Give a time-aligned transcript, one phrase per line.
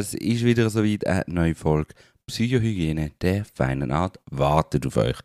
[0.00, 1.94] es ist wieder soweit eine neue Folge
[2.26, 5.18] Psychohygiene der feinen Art wartet auf euch.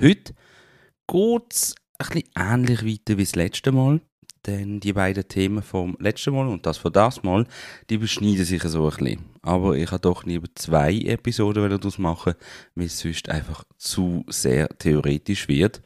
[0.00, 0.34] Heute
[1.08, 4.00] geht es ein ähnlich weiter wie das letzte Mal,
[4.46, 7.46] denn die beiden Themen vom letzten Mal und das von das Mal,
[7.90, 9.24] die beschneiden sich so ein bisschen.
[9.42, 12.34] Aber ich habe doch lieber zwei Episoden daraus machen,
[12.74, 15.82] weil es sonst einfach zu sehr theoretisch wird.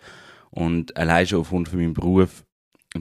[0.51, 2.45] Und allein schon aufgrund von meinem Beruf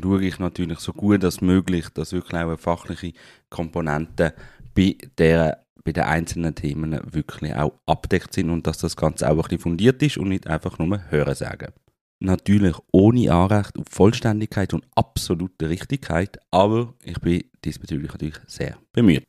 [0.01, 3.13] schaue ich natürlich so gut als möglich, dass wirklich auch eine fachliche
[3.49, 4.33] Komponente
[4.75, 9.31] bei, der, bei den einzelnen Themen wirklich auch abdeckt sind und dass das Ganze auch
[9.31, 11.73] ein bisschen fundiert ist und nicht einfach nur Hören sagen.
[12.21, 19.23] Natürlich ohne Anrecht auf Vollständigkeit und absolute Richtigkeit, aber ich bin diesbezüglich natürlich sehr bemüht.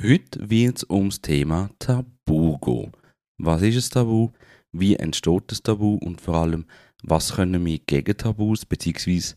[0.00, 2.92] Heute wird es ums Thema Tabu gehen.
[3.38, 4.30] Was ist ein Tabu?
[4.72, 5.96] Wie entsteht das Tabu?
[5.96, 6.66] Und vor allem,
[7.02, 9.34] was können wir gegen Tabus bzw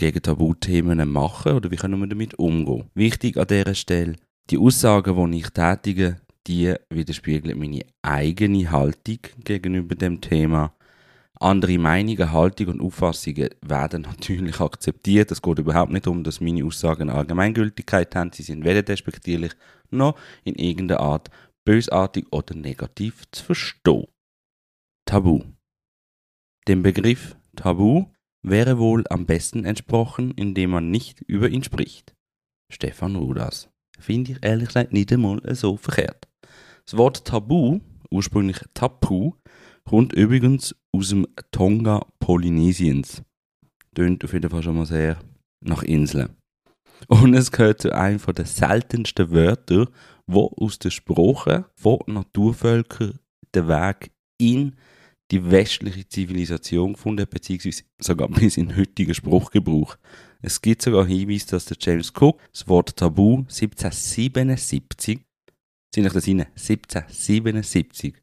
[0.00, 2.88] gegen Tabuthemen machen oder wie können wir damit umgehen.
[2.94, 4.16] Wichtig an dieser Stelle,
[4.50, 10.74] die Aussagen, die ich tätige, die widerspiegeln meine eigene Haltung gegenüber dem Thema.
[11.38, 15.30] Andere Meinungen, Haltungen und Auffassungen werden natürlich akzeptiert.
[15.30, 18.32] Es geht überhaupt nicht darum, dass meine Aussagen Allgemeingültigkeit haben.
[18.32, 19.52] Sie sind weder despektierlich
[19.90, 21.30] noch in irgendeiner Art
[21.64, 24.06] bösartig oder negativ zu verstehen.
[25.06, 25.44] Tabu.
[26.68, 28.06] Dem Begriff Tabu
[28.42, 32.14] wäre wohl am besten entsprochen, indem man nicht über ihn spricht.
[32.70, 33.69] Stefan Ruders.
[34.00, 36.26] Finde ich ehrlich gesagt nicht einmal so verkehrt.
[36.84, 39.34] Das Wort Tabu, ursprünglich Tapu,
[39.84, 43.22] kommt übrigens aus dem Tonga Polynesiens.
[43.94, 45.18] Tönt auf jeden Fall schon mal sehr
[45.60, 46.30] nach Inseln.
[47.08, 49.86] Und es gehört zu einem der seltensten Wörter,
[50.26, 53.18] wo aus der Sprache von Naturvölkern
[53.54, 54.76] den Weg in
[55.30, 59.96] die westliche Zivilisation gefunden, beziehungsweise sogar bis in heutigen Spruchgebrauch.
[60.42, 65.20] Es gibt sogar Hinweise, dass der James Cook das Wort Tabu 1777,
[65.94, 68.14] sind das rein, 1777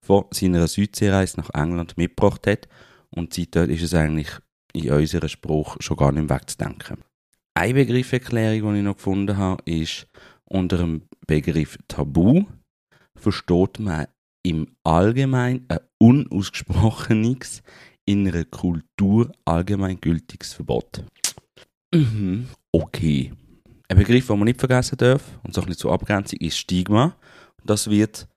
[0.00, 2.68] von seiner Südseereise nach England mitgebracht hat
[3.10, 4.28] und seitdem ist es eigentlich
[4.72, 6.98] in unserem Spruch schon gar nicht wegzudenken.
[7.54, 10.06] Eine Begrifferklärung, die ich noch gefunden habe, ist
[10.44, 12.44] unter dem Begriff Tabu
[13.16, 14.06] versteht man
[14.46, 17.62] im Allgemeinen ein unausgesprochenes,
[18.04, 21.02] in einer Kultur allgemeingültiges Verbot.
[21.92, 22.46] Mhm.
[22.70, 23.32] Okay.
[23.88, 27.16] Ein Begriff, den man nicht vergessen darf, und so ein bisschen zur Abgrenzung, ist Stigma.
[27.64, 28.28] Das wird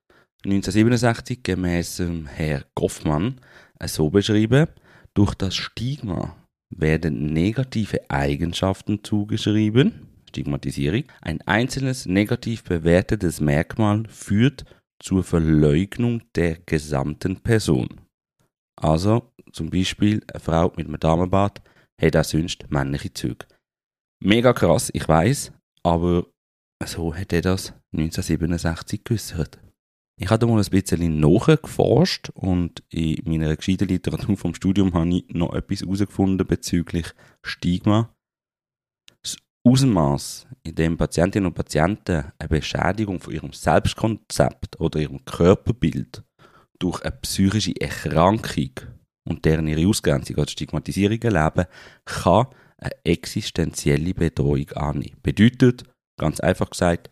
[0.45, 3.39] 1967 gemäß Herr Goffmann
[3.85, 4.67] so beschrieben.
[5.13, 6.35] Durch das Stigma
[6.71, 11.03] werden negative Eigenschaften zugeschrieben, Stigmatisierung.
[11.21, 14.65] Ein einzelnes negativ bewertetes Merkmal führt
[14.99, 18.01] zur Verleugnung der gesamten Person.
[18.75, 21.61] Also zum Beispiel eine Frau mit einem Damenbart
[22.01, 23.45] hat auch sonst männliche Züge.
[24.21, 25.51] Mega krass, ich weiß,
[25.83, 26.25] aber
[26.85, 29.59] so hat er das 1967 geäußert.
[30.21, 35.29] Ich habe mal ein bisschen nachgeforscht und in meiner gescheiten Literatur vom Studium habe ich
[35.29, 37.07] noch etwas herausgefunden bezüglich
[37.41, 38.13] Stigma.
[39.67, 46.23] Ausmaß, in dem Patientinnen und Patienten eine Beschädigung von ihrem Selbstkonzept oder ihrem Körperbild
[46.79, 48.71] durch eine psychische Erkrankung
[49.27, 51.65] und deren ihre Ausgrenzung oder Stigmatisierung erleben,
[52.05, 52.47] kann
[52.77, 55.17] eine existenzielle Bedrohung annehmen.
[55.21, 55.83] Bedeutet,
[56.17, 57.09] ganz einfach gesagt,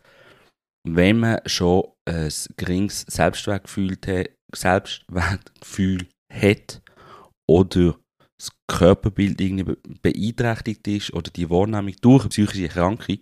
[0.86, 3.98] wenn man schon ein geringes Selbstwertgefühl,
[4.54, 6.80] Selbstwertgefühl hat
[7.46, 7.98] oder
[8.38, 13.18] das Körperbild irgendwie beeinträchtigt ist oder die Wahrnehmung durch eine psychische Erkrankung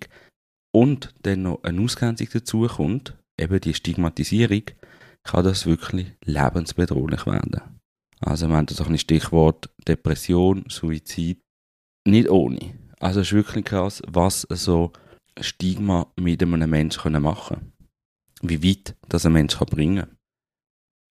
[0.74, 4.62] und dann noch eine Ausgrenzung dazu kommt, eben die Stigmatisierung,
[5.22, 7.80] kann das wirklich lebensbedrohlich werden.
[8.20, 11.40] Also wir haben das auch ein Stichwort Depression, Suizid,
[12.06, 12.74] nicht ohne.
[13.00, 14.92] Also es ist wirklich krass, was so
[15.40, 17.72] Stigma mit einem Menschen machen können.
[18.42, 20.15] Wie weit das ein Mensch bringen kann.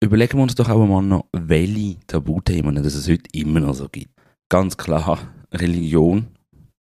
[0.05, 4.13] Überlegen wir uns doch auch mal noch, welche Tabuthemen es heute immer noch so gibt.
[4.51, 5.19] Ganz klar
[5.51, 6.27] Religion,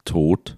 [0.05, 0.57] Tod,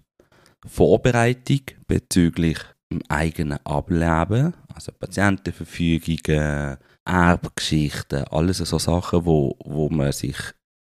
[0.65, 2.57] Vorbereitung bezüglich
[2.89, 10.37] dem eigenen Ableben, also Patientenverfügungen, Erbgeschichten, alles so Sachen, wo, wo man sich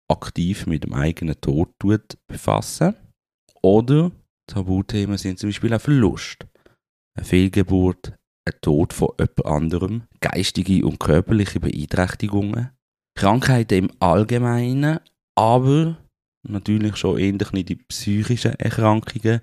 [0.08, 2.94] aktiv mit dem eigenen Tod tut, befassen.
[3.60, 4.12] Oder
[4.46, 6.46] Tabuthemen sind zum Beispiel auch Verlust,
[7.16, 8.12] eine Fehlgeburt,
[8.44, 12.70] ein Tod von jemand anderem, geistige und körperliche Beeinträchtigungen,
[13.14, 14.98] Krankheiten im Allgemeinen,
[15.36, 15.98] aber
[16.42, 19.40] natürlich schon eher die psychischen Erkrankungen,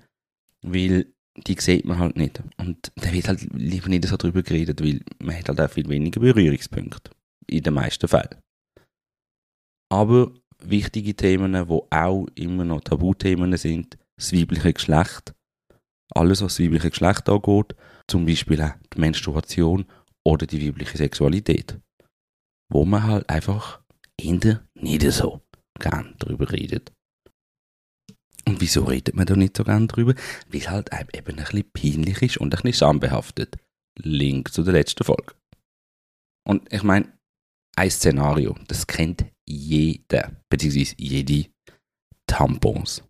[0.62, 1.06] weil
[1.36, 2.42] die sieht man halt nicht.
[2.58, 5.88] Und da wird halt lieber nicht so drüber geredet, weil man hat halt auch viel
[5.88, 7.10] weniger Berührungspunkte.
[7.46, 8.36] In den meisten Fällen.
[9.90, 10.32] Aber
[10.62, 15.34] wichtige Themen, die auch immer noch Tabuthemen sind, das weibliche Geschlecht,
[16.14, 17.74] alles, was das weibliche Geschlecht angeht,
[18.06, 19.86] zum Beispiel auch die Menstruation
[20.24, 21.78] oder die weibliche Sexualität,
[22.72, 23.80] wo man halt einfach
[24.20, 25.40] eher nicht so
[25.78, 26.92] gern drüber redet.
[28.46, 30.14] Und wieso redet man da nicht so gern drüber?
[30.48, 33.56] Weil halt einem eben ein bisschen peinlich ist und ein bisschen schambehaftet.
[33.98, 35.34] Link zu der letzten Folge.
[36.48, 37.12] Und ich meine,
[37.76, 41.50] ein Szenario, das kennt jeder, beziehungsweise jede
[42.26, 43.02] Tampons.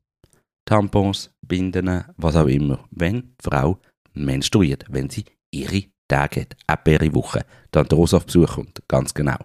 [0.66, 2.78] Tampons, Binden, was auch immer.
[2.90, 3.78] Wenn die Frau
[4.14, 9.12] menstruiert, wenn sie ihre Tage hat, ab ihre Woche, dann der auf Besuch kommt, ganz
[9.12, 9.36] genau.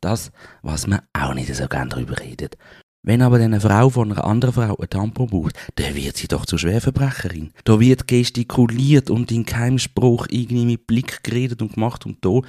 [0.00, 0.30] Das,
[0.62, 2.56] was man auch nicht so gerne darüber redet.
[3.02, 6.44] Wenn aber eine Frau von einer anderen Frau ein Tampon braucht, dann wird sie doch
[6.44, 7.52] zur Schwerverbrecherin.
[7.64, 12.40] Da wird gestikuliert und in keinem Spruch irgendwie mit Blick geredet und gemacht und da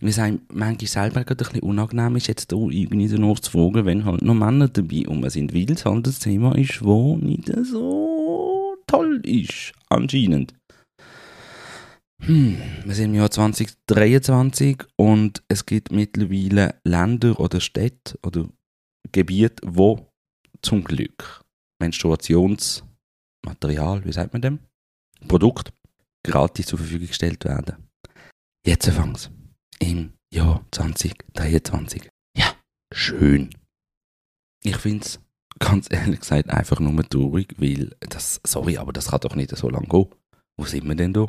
[0.00, 3.84] wie einem manchmal selber gerade ein bisschen unangenehm ist, jetzt da irgendwie danach zu fragen,
[3.84, 7.50] wenn halt noch Männer dabei um sind, weil es halt ein Thema ist, wo nicht
[7.64, 10.54] so toll ist, anscheinend.
[12.22, 18.46] Hm, wir sind im Jahr 2023 und es gibt mittlerweile Länder oder Städte oder
[19.12, 20.06] Gebiete, wo
[20.62, 21.42] zum Glück
[21.78, 24.58] Menstruationsmaterial, wie sagt man dem?
[25.28, 25.72] Produkt
[26.22, 27.88] gratis zur Verfügung gestellt werden.
[28.66, 29.30] Jetzt fang's
[29.80, 32.08] im Jahr 2023.
[32.36, 32.54] Ja,
[32.92, 33.50] schön.
[34.62, 35.20] Ich finde es
[35.58, 39.68] ganz ehrlich gesagt einfach nur traurig, weil das, sorry, aber das kann doch nicht so
[39.68, 40.06] lange gehen.
[40.56, 41.26] Wo sind wir denn da?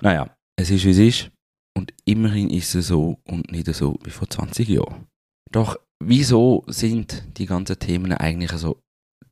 [0.00, 1.30] Naja, es ist wie es ist
[1.76, 5.06] und immerhin ist es so und nicht so wie vor 20 Jahren.
[5.50, 8.80] Doch wieso sind die ganzen Themen eigentlich so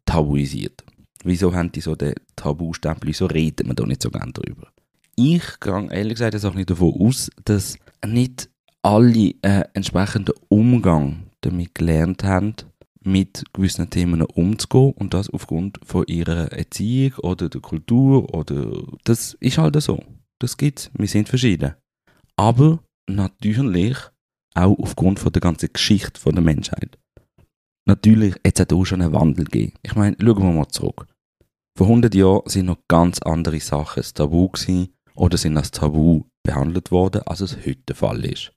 [0.05, 0.85] tabuisiert?
[1.25, 3.09] Wieso haben die so den Tabustempel?
[3.09, 4.69] Wieso reden wir da nicht so gerne drüber?
[5.17, 7.77] Ich gehe ehrlich gesagt auch nicht davon aus, dass
[8.07, 8.50] nicht
[8.83, 12.55] alle äh, entsprechenden Umgang damit gelernt haben,
[13.03, 19.35] mit gewissen Themen umzugehen und das aufgrund von ihrer Erziehung oder der Kultur oder das
[19.41, 20.03] ist halt so.
[20.39, 20.91] Das gibt's.
[20.95, 21.75] Wir sind verschieden.
[22.37, 23.97] Aber natürlich
[24.55, 26.99] auch aufgrund von der ganzen Geschichte der Menschheit.
[27.87, 29.75] Natürlich, jetzt hat auch schon einen Wandel gegeben.
[29.83, 31.07] Ich meine, schauen wir mal zurück.
[31.77, 36.25] Vor 100 Jahren sind noch ganz andere Sachen das Tabu gewesen oder sind als Tabu
[36.43, 38.53] behandelt worden, als es heute der Fall ist.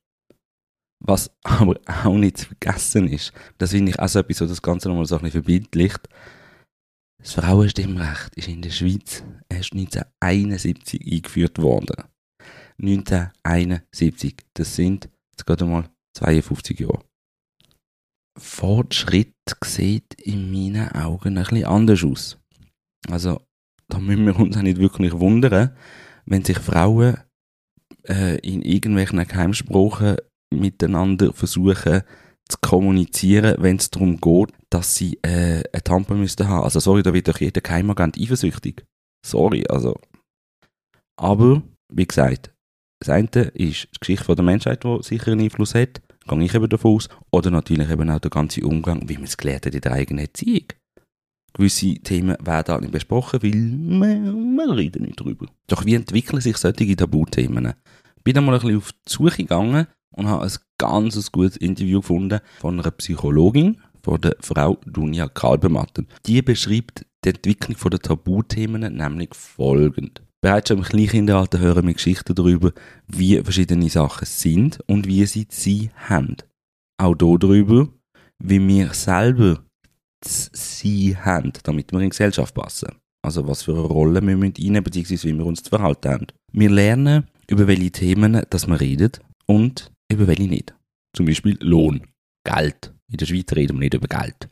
[1.04, 4.62] Was aber auch nicht zu vergessen ist, das finde ich auch so etwas, so das
[4.62, 6.10] Ganze nochmal so ein bisschen verbindlicht.
[7.20, 12.04] Das Frauenstimmrecht ist in der Schweiz erst 1971 eingeführt worden.
[12.82, 17.04] 1971, das sind jetzt gerade mal 52 Jahre.
[18.38, 22.38] Fortschritt sieht in meinen Augen ein bisschen anders aus.
[23.10, 23.42] Also,
[23.88, 25.76] da müssen wir uns auch nicht wirklich wundern,
[26.26, 27.18] wenn sich Frauen
[28.08, 30.18] äh, in irgendwelchen Geheimsprachen
[30.60, 32.04] miteinander versuchen
[32.48, 36.64] zu kommunizieren, wenn es darum geht, dass sie äh, einen Tampon müssten haben.
[36.64, 38.86] Also sorry, da wird doch jeder Geheimagent eifersüchtig.
[39.26, 39.98] Sorry, also.
[41.16, 41.62] Aber,
[41.92, 42.54] wie gesagt,
[43.00, 46.70] das eine ist die Geschichte der Menschheit, die sicher einen Einfluss hat, gehe ich eben
[46.70, 49.82] davon aus, oder natürlich eben auch der ganze Umgang, wie man es gelernt hat in
[49.82, 50.68] der eigenen Erziehung.
[51.54, 55.46] Gewisse Themen werden auch nicht besprochen, weil man, man redet nicht drüber.
[55.68, 57.74] Doch wie entwickeln sich solche Tabuthemen?
[58.18, 62.02] Ich bin einmal ein bisschen auf die Suche gegangen und habe ein ganz gutes Interview
[62.02, 66.08] gefunden von einer Psychologin, von der Frau Dunja Kalbematten.
[66.26, 70.22] Die beschreibt die Entwicklung der Tabuthemen nämlich folgend.
[70.42, 72.74] Bereits schon im Kleinkinderalter hören wir Geschichten darüber,
[73.08, 76.36] wie verschiedene Sachen sind und wie sie sie haben.
[76.98, 77.88] Auch darüber,
[78.40, 79.64] wie wir selber
[80.26, 82.90] sie haben, damit wir in die Gesellschaft passen.
[83.26, 86.28] Also was für eine Rolle wir einnehmen, beziehungsweise wie wir uns zu verhalten haben.
[86.52, 90.74] Wir lernen, über welche Themen dass man redet und über welche nicht.
[91.16, 92.08] Zum Beispiel Lohn,
[92.46, 92.94] Geld.
[93.12, 94.50] In der Schweiz reden wir nicht über Geld.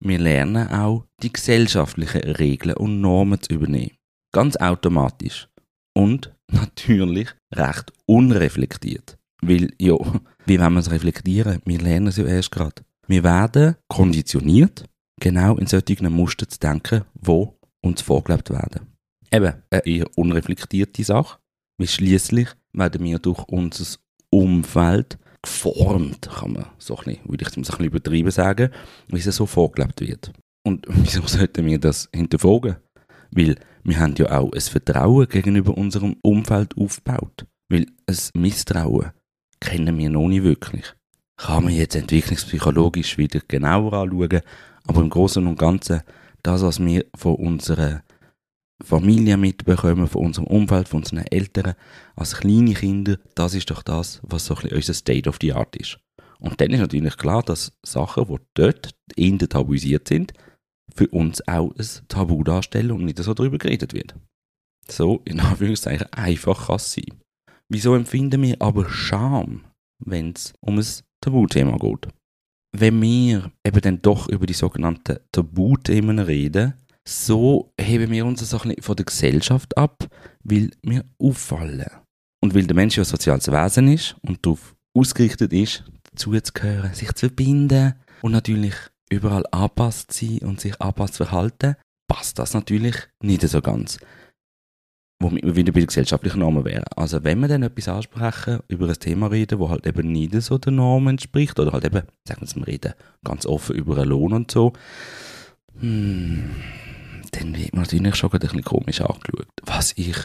[0.00, 3.96] Wir lernen auch, die gesellschaftlichen Regeln und Normen zu übernehmen.
[4.32, 5.48] Ganz automatisch.
[5.96, 9.16] Und natürlich recht unreflektiert.
[9.42, 9.94] Weil, ja,
[10.46, 11.60] wie wollen wir es reflektieren?
[11.64, 12.82] Wir lernen es ja erst gerade.
[13.06, 14.84] Wir werden konditioniert,
[15.20, 18.94] genau in solchen Mustern zu denken, wo uns vorgelebt werden.
[19.30, 21.38] Eben, eine eher unreflektierte Sache,
[21.78, 23.98] weil schließlich werden wir durch unser
[24.34, 28.70] Umfeld geformt, kann man so ein bisschen, würde ich es übertrieben sagen,
[29.08, 30.32] wie es so vorgelebt wird.
[30.66, 32.76] Und wieso sollten wir das hinterfragen?
[33.30, 37.46] Weil wir haben ja auch ein Vertrauen gegenüber unserem Umfeld aufgebaut.
[37.68, 39.10] Weil ein Misstrauen
[39.60, 40.94] kennen wir noch nicht wirklich.
[41.36, 44.40] Kann man jetzt entwicklungspsychologisch wieder genauer anschauen,
[44.86, 46.02] aber im Großen und Ganzen,
[46.42, 48.02] das, was wir von unserer
[48.82, 51.74] Familie mitbekommen, von unserem Umfeld, von unseren Eltern,
[52.16, 55.52] als kleine Kinder, das ist doch das, was so ein bisschen unser State of the
[55.52, 55.98] Art ist.
[56.40, 60.32] Und dann ist natürlich klar, dass Sachen, die dort in der tabuisiert sind,
[60.94, 64.14] für uns auch ein Tabu darstellen und nicht so darüber geredet wird.
[64.88, 67.20] so in Anführungszeichen einfach kann sein.
[67.68, 69.64] Wieso empfinden wir aber Scham,
[70.04, 70.86] wenn es um ein
[71.20, 72.08] Tabuthema geht?
[72.76, 76.74] Wenn wir eben dann doch über die sogenannten Tabuthemen reden,
[77.06, 80.08] so heben wir uns so ein von der Gesellschaft ab,
[80.42, 81.90] weil wir auffallen.
[82.42, 87.12] Und weil der Mensch ja ein soziales Wesen ist und darauf ausgerichtet ist, dazuzugehören, sich
[87.12, 88.74] zu verbinden und natürlich
[89.10, 91.76] überall anpasst sein und sich anpasst verhalten,
[92.08, 93.98] passt das natürlich nicht so ganz.
[95.22, 96.84] Womit wir wieder bei der gesellschaftlichen Normen wären.
[96.96, 100.58] Also wenn wir dann etwas ansprechen, über ein Thema reden, wo halt eben nicht so
[100.58, 102.94] der Norm entspricht, oder halt eben, sagen wir es, wir reden
[103.24, 104.72] ganz offen über einen Lohn und so,
[105.80, 106.50] hm,
[107.32, 109.48] dann wird man natürlich schon ein bisschen komisch angeschaut.
[109.62, 110.16] Was ich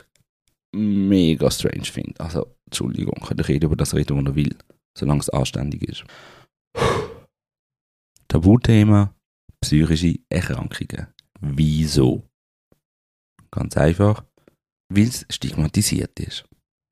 [0.73, 2.19] mega strange finde.
[2.19, 4.55] Also, Entschuldigung, kann ich über das reden, was er will,
[4.97, 6.03] solange es anständig ist.
[8.27, 9.13] Tabuthema,
[9.61, 11.07] psychische Erkrankungen.
[11.41, 12.23] Wieso?
[13.51, 14.23] Ganz einfach,
[14.93, 16.45] weil es stigmatisiert ist.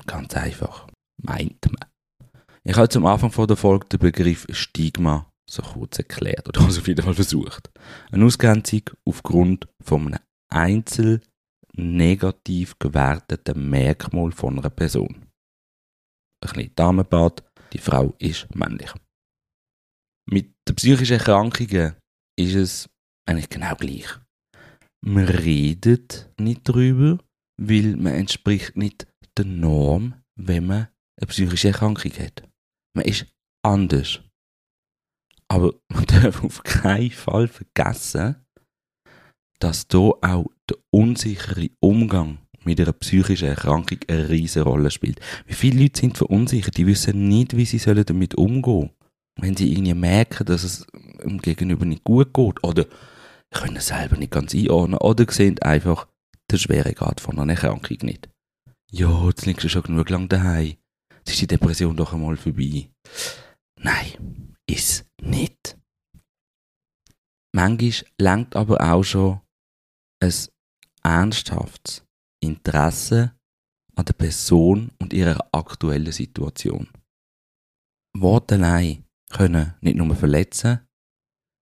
[0.08, 0.88] Ganz einfach,
[1.22, 1.90] meint man.
[2.64, 6.88] Ich habe zum Anfang der Folge den Begriff Stigma so kurz erklärt oder also auf
[6.88, 7.70] jeden Fall versucht.
[8.12, 11.22] Eine Ausgrenzung aufgrund von einem einzel
[11.74, 15.28] negativ gewerteten Merkmal von einer Person.
[16.44, 18.92] Ein bisschen Damenbart, die Frau ist männlich.
[20.30, 21.96] Mit den psychischen Erkrankungen
[22.38, 22.90] ist es
[23.26, 24.08] eigentlich genau gleich.
[25.06, 27.20] Man redet nicht darüber,
[27.60, 30.88] weil man entspricht nicht der Norm, wenn man
[31.20, 32.44] eine psychische Erkrankung hat.
[32.96, 33.28] Man ist
[33.64, 34.22] anders.
[35.48, 38.36] Aber man darf auf keinen Fall vergessen,
[39.60, 45.20] dass hier auch der unsichere Umgang mit einer psychischen Erkrankung eine riesige Rolle spielt.
[45.46, 48.90] Wie viele Leute sind verunsichert, die wissen nicht, wie sie damit umgehen sollen.
[49.40, 50.86] Wenn sie irgendwie merken, dass es
[51.24, 52.86] dem Gegenüber nicht gut geht oder
[53.52, 56.08] können selber nicht ganz einordnen oder sehen einfach
[56.52, 58.30] den Schweregrad von einer Erkrankung nicht.
[58.92, 60.76] Ja, jetzt liegst du schon genug lang daheim.
[61.20, 62.90] Jetzt ist die Depression doch einmal vorbei.
[63.80, 65.78] Nein, ist nicht.
[67.56, 69.42] Manchmal lenkt aber auch schon
[70.22, 70.34] ein
[71.04, 72.04] ernsthaftes
[72.44, 73.36] Interesse
[73.96, 76.88] an der Person und ihrer aktuellen Situation.
[78.16, 80.88] Worte allein können nicht nur verletzen,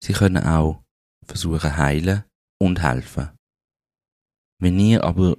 [0.04, 0.84] sie können auch
[1.26, 2.24] versuchen heilen
[2.62, 3.32] und helfen.
[4.62, 5.38] Wenn ihr aber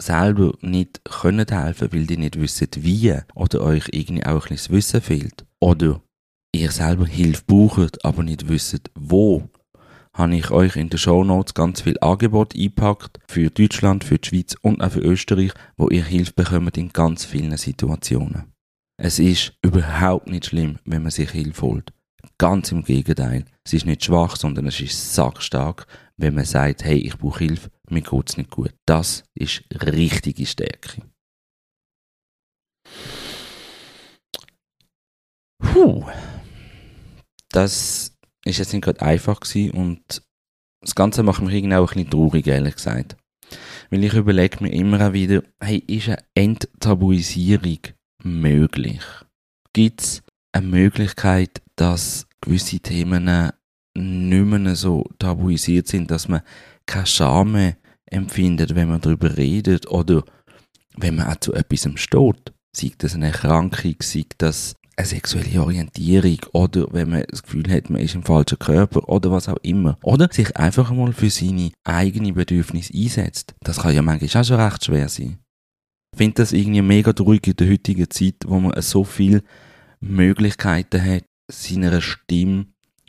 [0.00, 4.74] selber nicht könnt helfen, weil ihr nicht wisst wie oder euch irgendwie auch ein bisschen
[4.74, 6.02] Wissen fehlt oder
[6.56, 9.48] ihr selber Hilfe braucht, aber nicht wisst wo,
[10.16, 14.28] habe ich euch in den Show Notes ganz viel Angebot eingepackt für Deutschland, für die
[14.28, 18.52] Schweiz und auch für Österreich, wo ihr Hilfe bekommt in ganz vielen Situationen.
[18.98, 21.92] Es ist überhaupt nicht schlimm, wenn man sich Hilfe holt.
[22.38, 23.44] Ganz im Gegenteil.
[23.64, 25.86] Es ist nicht schwach, sondern es ist sackstark,
[26.16, 28.74] wenn man sagt, hey, ich brauche Hilfe, mir geht's nicht gut.
[28.86, 31.02] Das ist richtige Stärke.
[35.58, 36.04] Puh.
[37.50, 40.22] Das ist jetzt nicht gerade einfach gewesen und
[40.80, 43.16] das Ganze macht mich irgendwie auch ein bisschen traurig, ehrlich gesagt.
[43.90, 47.78] Weil ich überlege mir immer wieder, hey, ist eine Enttabuisierung
[48.22, 49.02] möglich?
[49.72, 50.22] Gibt es
[50.52, 53.52] eine Möglichkeit, dass gewisse Themen
[53.94, 56.42] nicht mehr so tabuisiert sind, dass man
[56.86, 57.74] keine Scham
[58.06, 60.24] empfindet, wenn man darüber redet oder
[60.96, 62.52] wenn man auch zu etwas steht?
[62.74, 67.90] Sei das eine Erkrankung, sei das eine sexuelle Orientierung oder wenn man das Gefühl hat,
[67.90, 69.98] man ist im falschen Körper oder was auch immer.
[70.02, 73.54] Oder sich einfach mal für seine eigenen Bedürfnisse einsetzt.
[73.60, 75.38] Das kann ja manchmal auch schon recht schwer sein.
[76.14, 79.42] Ich finde das irgendwie mega traurig in der heutigen Zeit, wo man so viele
[80.00, 82.66] Möglichkeiten hat, seiner Stimme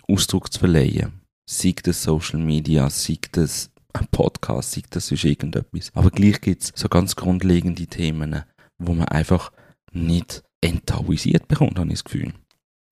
[0.09, 1.21] Ausdruck zu verleihen.
[1.49, 5.91] Sei das Social Media, sei das ein Podcast, sei das sonst irgendetwas.
[5.93, 8.43] Aber gleich gibt es so ganz grundlegende Themen,
[8.77, 9.53] wo man einfach
[9.93, 12.33] nicht enttabuisiert bekommt, habe ich das Gefühl.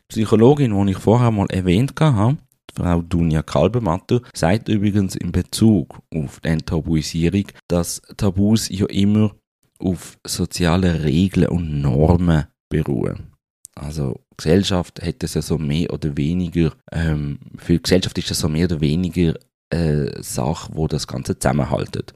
[0.02, 2.38] Die Psychologin, die ich vorher mal erwähnt habe,
[2.76, 9.36] Frau Dunja Kalbematter, sagt übrigens in Bezug auf die Enttabuisierung, dass Tabus ja immer
[9.80, 13.32] auf soziale Regeln und Normen beruhen.
[13.76, 18.50] Also Gesellschaft hat es ja so mehr oder weniger, ähm, für Gesellschaft ist das so
[18.50, 19.36] mehr oder weniger
[19.70, 22.14] eine Sache, wo das Ganze zusammenhaltet.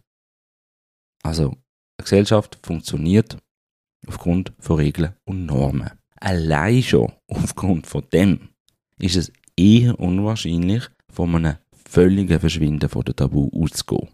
[1.23, 3.37] Also eine Gesellschaft funktioniert
[4.07, 5.91] aufgrund von Regeln und Normen.
[6.19, 8.49] Allein schon aufgrund von dem
[8.97, 11.55] ist es eher unwahrscheinlich, von einem
[11.87, 14.09] völligen Verschwinden von der Tabu auszugehen.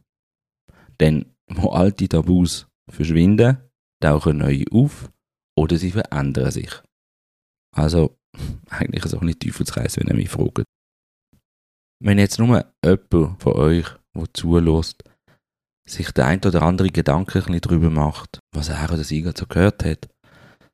[1.00, 3.58] Denn wo alte Tabus verschwinden,
[4.00, 5.12] tauchen neue auf
[5.56, 6.72] oder sie verändern sich.
[7.72, 8.18] Also
[8.70, 10.64] eigentlich so ein Teufelskreis, wenn ihr mich fragt.
[12.00, 15.04] Wenn jetzt nur jemand von euch, der zulässt,
[15.88, 19.46] sich der ein oder andere Gedanke ein darüber macht, was er oder sie gerade so
[19.46, 20.10] gehört hat,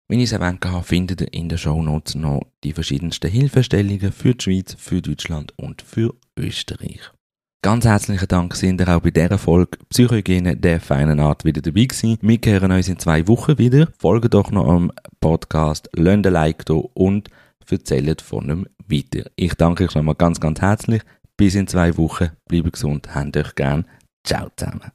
[0.08, 4.34] Wie ich es erwähnt habe, findet ihr in den Shownotes noch die verschiedensten Hilfestellungen für
[4.34, 7.10] die Schweiz, für Deutschland und für Österreich.
[7.64, 11.84] Ganz herzlichen Dank sind ihr auch bei dieser Folge Psychohygiene der feinen Art wieder dabei
[11.84, 12.18] gewesen.
[12.20, 13.86] Wir hören uns in zwei Wochen wieder.
[14.00, 14.90] Folgt doch noch am
[15.20, 17.28] Podcast, lasst ein Like da und
[17.70, 19.30] erzählt von ihm weiter.
[19.36, 21.02] Ich danke euch nochmal ganz, ganz herzlich.
[21.36, 22.30] Bis in zwei Wochen.
[22.48, 23.86] Bleibt gesund, habt euch gern.
[24.24, 24.90] Ciao zusammen.